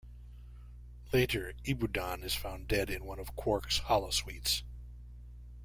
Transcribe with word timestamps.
Later, 1.13 1.53
Ibudan 1.63 2.23
is 2.23 2.33
found 2.33 2.67
dead 2.67 2.89
in 2.89 3.05
one 3.05 3.19
of 3.19 3.35
Quark's 3.35 3.81
holosuites. 3.81 4.63